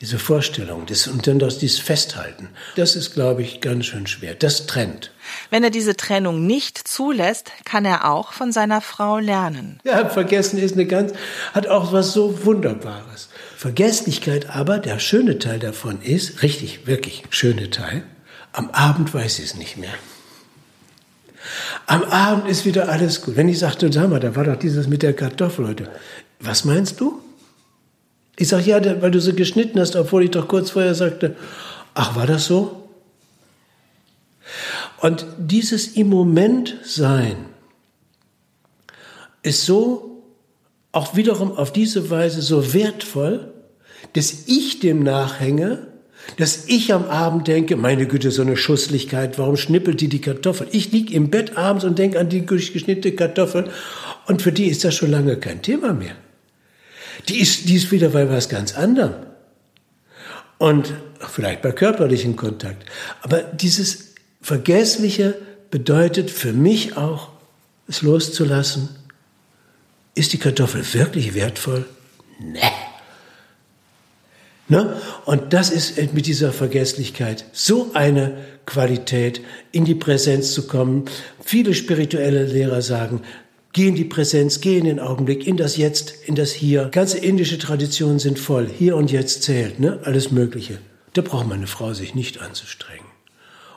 [0.00, 2.50] diese Vorstellung das, und dann das dieses Festhalten.
[2.76, 4.36] Das ist, glaube ich, ganz schön schwer.
[4.36, 5.10] Das trennt.
[5.50, 9.80] Wenn er diese Trennung nicht zulässt, kann er auch von seiner Frau lernen.
[9.82, 11.14] Ja, vergessen ist eine ganz,
[11.52, 13.28] hat auch was so Wunderbares.
[13.60, 18.04] Vergesslichkeit aber, der schöne Teil davon ist, richtig, wirklich schöne Teil,
[18.52, 19.92] am Abend weiß ich es nicht mehr.
[21.84, 23.36] Am Abend ist wieder alles gut.
[23.36, 25.90] Wenn ich sagte, sag mal, da war doch dieses mit der Kartoffel heute.
[26.38, 27.20] Was meinst du?
[28.38, 31.36] Ich sage, ja, weil du sie geschnitten hast, obwohl ich doch kurz vorher sagte,
[31.92, 32.88] ach, war das so?
[35.02, 37.44] Und dieses im Moment sein
[39.42, 40.10] ist so,
[40.92, 43.52] auch wiederum auf diese Weise so wertvoll,
[44.14, 45.86] dass ich dem nachhänge,
[46.36, 50.68] dass ich am Abend denke, meine Güte, so eine Schusslichkeit, warum schnippelt die die Kartoffel?
[50.72, 53.70] Ich lieg im Bett abends und denke an die geschnittene Kartoffel
[54.26, 56.14] und für die ist das schon lange kein Thema mehr.
[57.28, 59.14] Die ist, die ist wieder bei was ganz anderem.
[60.58, 62.84] Und vielleicht bei körperlichem Kontakt.
[63.22, 65.36] Aber dieses Vergessliche
[65.70, 67.30] bedeutet für mich auch,
[67.88, 68.88] es loszulassen.
[70.14, 71.86] Ist die Kartoffel wirklich wertvoll?
[72.38, 72.60] Nee.
[74.68, 75.00] Ne?
[75.24, 79.40] Und das ist mit dieser Vergesslichkeit so eine Qualität,
[79.72, 81.06] in die Präsenz zu kommen.
[81.44, 83.22] Viele spirituelle Lehrer sagen,
[83.72, 86.88] Geh in die Präsenz, geh in den Augenblick, in das Jetzt, in das Hier.
[86.90, 88.68] Ganze indische Traditionen sind voll.
[88.68, 90.00] Hier und jetzt zählt, ne?
[90.02, 90.78] Alles Mögliche.
[91.12, 93.06] Da braucht meine Frau sich nicht anzustrengen.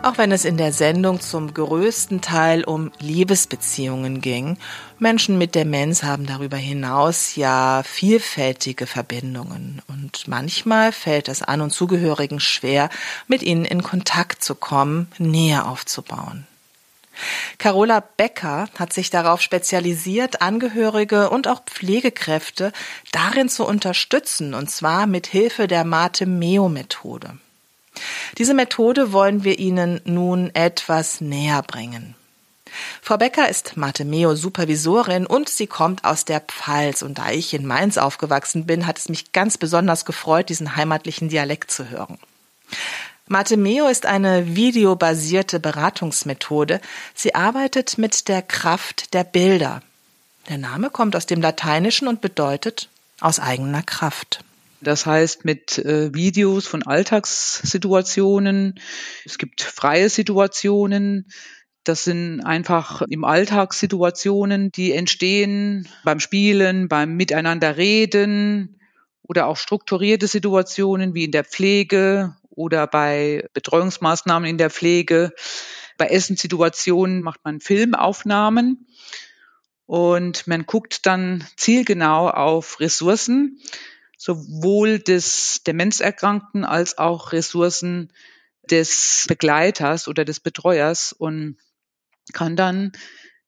[0.07, 4.57] Auch wenn es in der Sendung zum größten Teil um Liebesbeziehungen ging,
[4.99, 11.71] Menschen mit Demenz haben darüber hinaus ja vielfältige Verbindungen und manchmal fällt es An- und
[11.71, 12.89] Zugehörigen schwer,
[13.27, 16.47] mit ihnen in Kontakt zu kommen, Nähe aufzubauen.
[17.57, 22.71] Carola Becker hat sich darauf spezialisiert, Angehörige und auch Pflegekräfte
[23.11, 27.39] darin zu unterstützen, und zwar mit Hilfe der Mate-Meo-Methode.
[28.37, 32.15] Diese Methode wollen wir Ihnen nun etwas näher bringen.
[33.01, 37.01] Frau Becker ist Mathemeo Supervisorin und sie kommt aus der Pfalz.
[37.01, 41.29] Und da ich in Mainz aufgewachsen bin, hat es mich ganz besonders gefreut, diesen heimatlichen
[41.29, 42.19] Dialekt zu hören.
[43.27, 46.79] Mathemeo ist eine videobasierte Beratungsmethode.
[47.13, 49.81] Sie arbeitet mit der Kraft der Bilder.
[50.47, 54.43] Der Name kommt aus dem Lateinischen und bedeutet aus eigener Kraft.
[54.81, 58.79] Das heißt mit äh, Videos von Alltagssituationen.
[59.25, 61.27] Es gibt freie Situationen.
[61.83, 68.79] Das sind einfach im Alltag Situationen, die entstehen beim Spielen, beim Miteinander reden
[69.23, 75.31] oder auch strukturierte Situationen wie in der Pflege oder bei Betreuungsmaßnahmen in der Pflege.
[75.97, 78.87] Bei Essenssituationen macht man Filmaufnahmen
[79.85, 83.59] und man guckt dann zielgenau auf Ressourcen
[84.17, 88.11] sowohl des Demenzerkrankten als auch Ressourcen
[88.69, 91.57] des Begleiters oder des Betreuers und
[92.33, 92.91] kann dann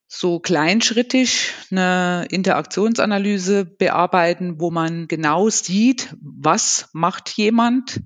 [0.07, 8.01] so kleinschrittig eine Interaktionsanalyse bearbeiten, wo man genau sieht, was macht jemand,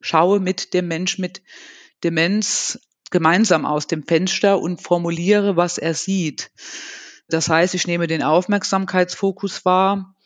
[0.00, 1.40] schaue mit dem Mensch mit
[2.02, 2.80] Demenz
[3.12, 6.50] gemeinsam aus dem Fenster und formuliere, was er sieht.
[7.28, 10.16] Das heißt, ich nehme den Aufmerksamkeitsfokus wahr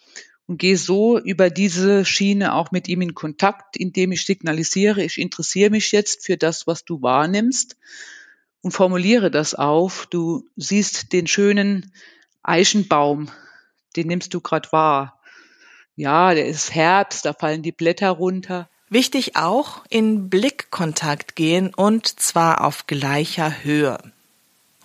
[0.46, 5.18] und gehe so über diese Schiene auch mit ihm in Kontakt, indem ich signalisiere, ich
[5.18, 7.76] interessiere mich jetzt für das, was du wahrnimmst
[8.62, 10.06] und formuliere das auf.
[10.08, 11.92] Du siehst den schönen
[12.42, 13.30] Eichenbaum,
[13.96, 15.20] den nimmst du gerade wahr.
[15.96, 18.68] Ja, der ist Herbst, da fallen die Blätter runter.
[18.88, 23.98] Wichtig auch in Blickkontakt gehen und zwar auf gleicher Höhe.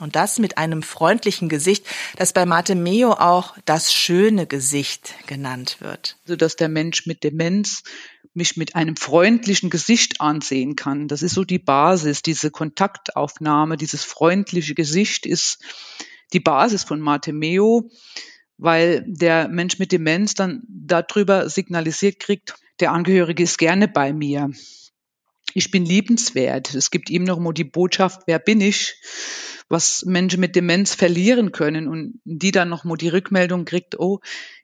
[0.02, 1.86] Und das mit einem freundlichen Gesicht,
[2.18, 6.18] das bei Mate Meo auch das schöne Gesicht genannt wird.
[6.26, 7.84] So dass der Mensch mit Demenz
[8.34, 11.08] mich mit einem freundlichen Gesicht ansehen kann.
[11.08, 15.60] Das ist so die Basis, diese Kontaktaufnahme, dieses freundliche Gesicht ist
[16.34, 17.92] die Basis von Mate Meo,
[18.58, 24.50] weil der Mensch mit Demenz dann darüber signalisiert kriegt, der Angehörige ist gerne bei mir
[25.54, 26.74] ich bin liebenswert.
[26.74, 28.96] Es gibt ihm noch mal die Botschaft, wer bin ich,
[29.70, 34.20] was Menschen mit Demenz verlieren können und die dann noch mal die Rückmeldung kriegt, oh,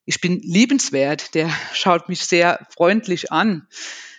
[0.05, 1.33] ich bin liebenswert.
[1.35, 3.67] Der schaut mich sehr freundlich an.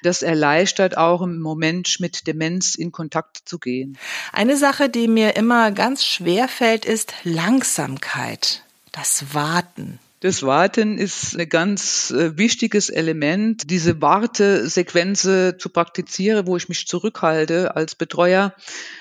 [0.02, 3.98] Das erleichtert auch im Moment mit Demenz in Kontakt zu gehen.
[4.32, 8.62] Eine Sache, die mir immer ganz schwer fällt, ist Langsamkeit,
[8.92, 9.98] das Warten.
[10.20, 16.88] Das Warten ist ein ganz äh, wichtiges Element, diese Wartesequenze zu praktizieren, wo ich mich
[16.88, 18.52] zurückhalte als Betreuer,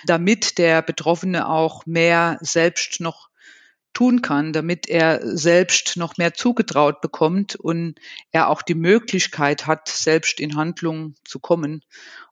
[0.05, 3.29] damit der Betroffene auch mehr selbst noch
[3.93, 7.95] tun kann, damit er selbst noch mehr zugetraut bekommt und
[8.31, 11.83] er auch die Möglichkeit hat, selbst in Handlung zu kommen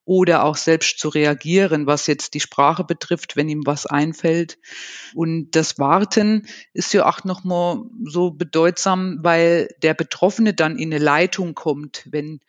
[0.06, 4.60] oder auch selbst zu reagieren, was jetzt die Sprache betrifft, wenn ihm was einfällt.
[5.14, 11.04] Und das Warten ist ja auch nochmal so bedeutsam, weil der Betroffene dann in eine
[11.04, 12.40] Leitung kommt, wenn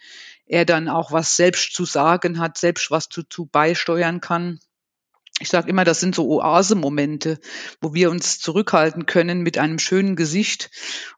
[0.46, 4.60] er dann auch was selbst zu sagen hat, selbst was zu, zu beisteuern kann
[5.38, 7.38] ich sage immer, das sind so Oase-Momente,
[7.82, 10.70] wo wir uns zurückhalten können mit einem schönen Gesicht.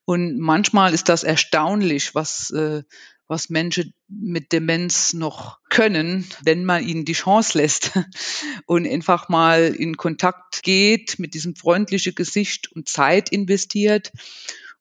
[0.05, 2.83] Und manchmal ist das erstaunlich, was, äh,
[3.29, 7.93] was Menschen mit Demenz noch können, wenn man ihnen die Chance lässt
[8.67, 14.13] und einfach mal in Kontakt geht mit diesem freundlichen Gesicht und Zeit investiert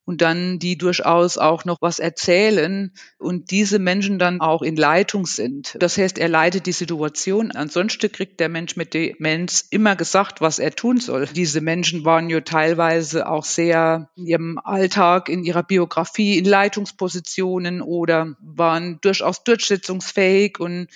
[0.08, 5.26] und dann die durchaus auch noch was erzählen und diese Menschen dann auch in Leitung
[5.26, 5.76] sind.
[5.80, 7.52] Das heißt, er leitet die Situation.
[7.52, 11.28] Ansonsten kriegt der Mensch mit Demenz immer gesagt, was er tun soll.
[11.28, 17.82] Diese Menschen waren ja teilweise auch sehr in ihrem Alltag, in ihrer Biografie in Leitungspositionen
[17.82, 20.88] oder waren durchaus durchsetzungsfähig und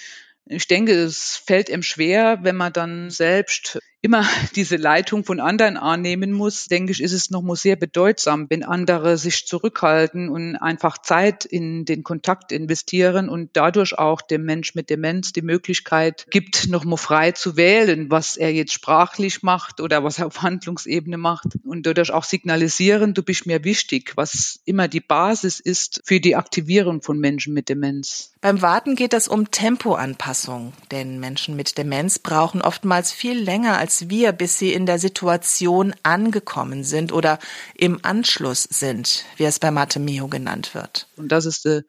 [0.45, 4.25] ich denke, es fällt ihm schwer, wenn man dann selbst immer
[4.55, 9.17] diese Leitung von anderen annehmen muss, denke ich, ist es nochmal sehr bedeutsam, wenn andere
[9.17, 14.89] sich zurückhalten und einfach Zeit in den Kontakt investieren und dadurch auch dem Mensch mit
[14.89, 20.19] Demenz die Möglichkeit gibt, nochmal frei zu wählen, was er jetzt sprachlich macht oder was
[20.19, 25.01] er auf Handlungsebene macht und dadurch auch signalisieren, du bist mir wichtig, was immer die
[25.01, 28.31] Basis ist für die Aktivierung von Menschen mit Demenz.
[28.41, 33.90] Beim Warten geht es um Tempoanpassung, denn Menschen mit Demenz brauchen oftmals viel länger als
[33.91, 37.39] als wir, bis sie in der Situation angekommen sind oder
[37.75, 41.09] im Anschluss sind, wie es bei Matemeo genannt wird.
[41.17, 41.83] Und das ist der,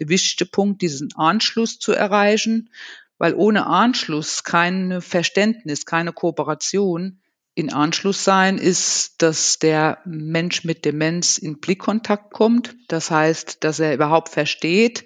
[0.00, 2.70] der wichtigste Punkt, diesen Anschluss zu erreichen,
[3.18, 7.20] weil ohne Anschluss kein Verständnis, keine Kooperation
[7.54, 12.74] in Anschluss sein ist, dass der Mensch mit Demenz in Blickkontakt kommt.
[12.88, 15.04] Das heißt, dass er überhaupt versteht,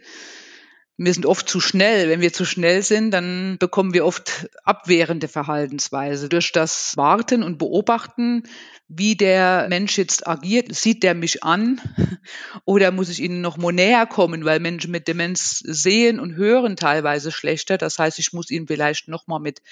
[1.01, 2.09] wir sind oft zu schnell.
[2.09, 6.29] Wenn wir zu schnell sind, dann bekommen wir oft abwehrende Verhaltensweise.
[6.29, 8.43] Durch das Warten und Beobachten,
[8.89, 11.81] wie der Mensch jetzt agiert, sieht der mich an
[12.65, 16.75] oder muss ich ihnen noch mal näher kommen, weil Menschen mit Demenz sehen und hören
[16.75, 17.79] teilweise schlechter.
[17.79, 19.63] Das heißt, ich muss ihn vielleicht noch mal mit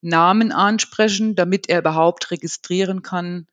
[0.00, 3.48] Namen ansprechen, damit er überhaupt registrieren kann,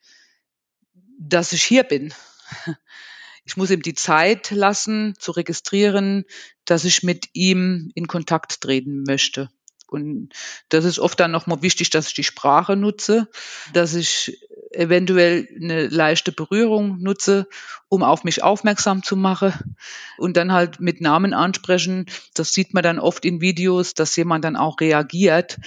[1.18, 2.14] dass ich hier bin.
[3.46, 6.26] Ich muss ihm die Zeit lassen, zu registrieren,
[6.70, 9.50] dass ich mit ihm in Kontakt treten möchte.
[9.88, 10.30] Und
[10.70, 13.28] das ist oft dann nochmal wichtig, dass ich die Sprache nutze,
[13.74, 14.40] dass ich
[14.72, 17.48] eventuell eine leichte Berührung nutze,
[17.88, 19.76] um auf mich aufmerksam zu machen
[20.20, 22.06] und dann halt mit Namen ansprechen.
[22.36, 25.58] Das sieht man dann oft in Videos, dass jemand dann auch reagiert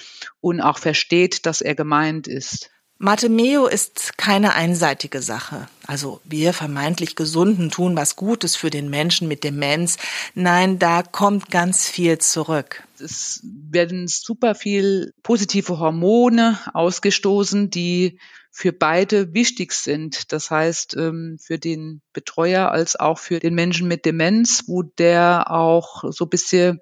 [0.41, 2.71] und auch versteht, dass er gemeint ist.
[3.05, 5.67] Matemeo ist keine einseitige Sache.
[5.89, 9.97] Also wir vermeintlich Gesunden tun was Gutes für den Menschen mit Demenz.
[10.37, 12.85] Nein, da kommt ganz viel zurück.
[13.01, 18.21] Es werden super viel positive Hormone ausgestoßen, die
[18.53, 20.31] für beide wichtig sind.
[20.31, 25.51] Das heißt, ähm, für den Betreuer als auch für den Menschen mit Demenz, wo der
[25.51, 26.79] auch so ein bisschen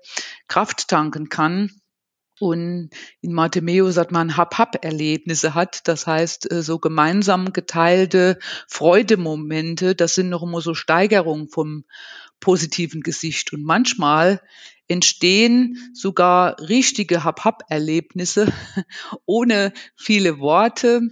[0.48, 1.79] Kraft tanken kann
[2.40, 2.88] und
[3.20, 5.86] in Martimeo sagt man Hab-Hab-Erlebnisse hat.
[5.86, 11.84] Das heißt, äh, so gemeinsam geteilte Freudemomente, das sind noch immer so Steigerungen vom
[12.40, 13.52] positiven Gesicht.
[13.52, 14.40] Und manchmal
[14.88, 18.50] entstehen sogar richtige Hab-Hab-Erlebnisse
[19.26, 21.02] ohne viele Worte.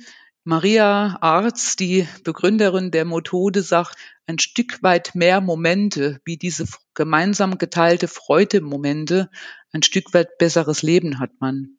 [0.45, 3.97] Maria Arz, die Begründerin der Methode, sagt,
[4.29, 9.31] ein Stück weit mehr Momente, wie diese gemeinsam geteilte Freude-Momente,
[9.73, 11.79] ein Stück weit besseres Leben hat man.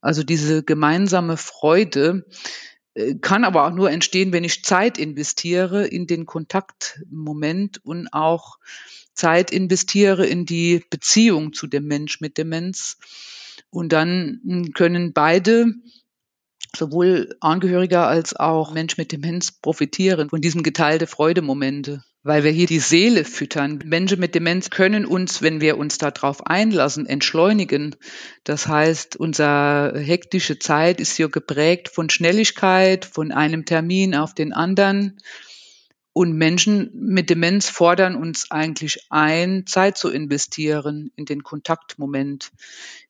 [0.00, 2.24] Also diese gemeinsame Freude
[2.94, 8.58] äh, kann aber auch nur entstehen, wenn ich Zeit investiere in den Kontaktmoment und auch
[9.14, 12.96] Zeit investiere in die Beziehung zu dem Mensch mit Demenz.
[13.70, 15.74] Und dann hm, können beide
[16.76, 22.66] sowohl Angehöriger als auch Mensch mit Demenz profitieren von diesem geteilte Freudemomente weil wir hier
[22.66, 23.80] die Seele füttern.
[23.84, 27.96] Menschen mit Demenz können uns, wenn wir uns darauf einlassen, entschleunigen.
[28.44, 34.52] Das heißt, unsere hektische Zeit ist hier geprägt von Schnelligkeit, von einem Termin auf den
[34.52, 35.18] anderen.
[36.14, 42.52] Und Menschen mit Demenz fordern uns eigentlich ein, Zeit zu investieren in den Kontaktmoment,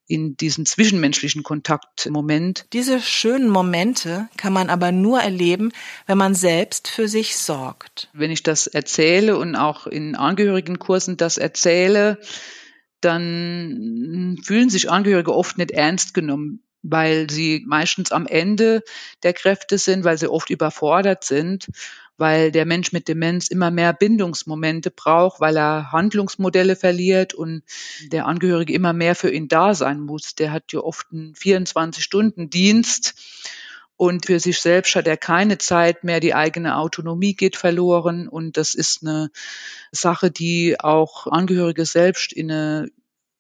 [0.07, 2.67] in diesen zwischenmenschlichen Kontaktmoment.
[2.73, 5.73] Diese schönen Momente kann man aber nur erleben,
[6.07, 8.09] wenn man selbst für sich sorgt.
[8.13, 12.19] Wenn ich das erzähle und auch in Angehörigenkursen das erzähle,
[13.01, 18.83] dann fühlen sich Angehörige oft nicht ernst genommen, weil sie meistens am Ende
[19.23, 21.69] der Kräfte sind, weil sie oft überfordert sind
[22.23, 27.63] weil der Mensch mit Demenz immer mehr Bindungsmomente braucht, weil er Handlungsmodelle verliert und
[28.13, 30.37] der Angehörige immer mehr für ihn da sein muss.
[30.37, 33.15] Der hat ja oft einen 24-Stunden-Dienst
[33.97, 38.57] und für sich selbst hat er keine Zeit mehr, die eigene Autonomie geht verloren und
[38.57, 39.31] das ist eine
[39.91, 42.89] Sache, die auch Angehörige selbst in eine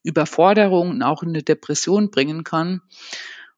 [0.02, 2.82] Überforderung und auch in eine Depression bringen kann.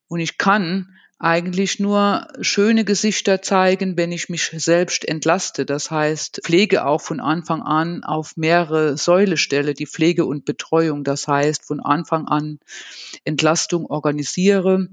[0.07, 5.65] Und ich kann eigentlich nur schöne Gesichter zeigen, wenn ich mich selbst entlaste.
[5.65, 11.03] Das heißt, Pflege auch von Anfang an auf mehrere Säule stelle, die Pflege und Betreuung.
[11.03, 12.59] Das heißt, von Anfang an
[13.23, 14.89] Entlastung organisiere,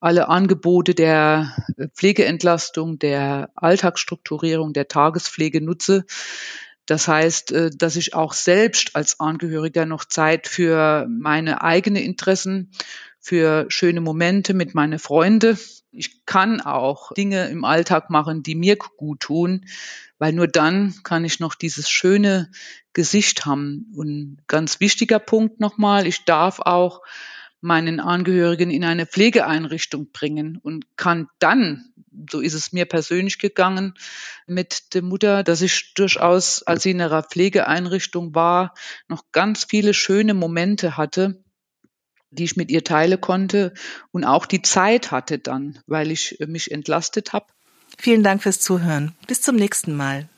[0.00, 1.56] alle Angebote der
[1.94, 6.04] Pflegeentlastung, der Alltagsstrukturierung, der Tagespflege nutze.
[6.86, 12.70] Das heißt, äh, dass ich auch selbst als Angehöriger noch Zeit für meine eigenen Interessen,
[13.20, 15.58] für schöne Momente mit meinen Freunden.
[15.92, 19.64] Ich kann auch Dinge im Alltag machen, die mir gut tun,
[20.18, 22.50] weil nur dann kann ich noch dieses schöne
[22.92, 23.90] Gesicht haben.
[23.96, 27.00] Und ganz wichtiger Punkt nochmal, ich darf auch
[27.62, 31.93] meinen Angehörigen in eine Pflegeeinrichtung bringen und kann dann,
[32.30, 33.94] so ist es mir persönlich gegangen
[34.46, 38.74] mit der Mutter, dass ich durchaus, als sie in einer Pflegeeinrichtung war,
[39.08, 41.42] noch ganz viele schöne Momente hatte,
[42.30, 43.72] die ich mit ihr teile konnte
[44.10, 47.46] und auch die Zeit hatte dann, weil ich mich entlastet habe.
[47.98, 49.14] Vielen Dank fürs Zuhören.
[49.26, 50.28] Bis zum nächsten Mal.